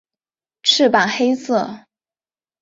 [0.63, 1.85] 翅膀黑色。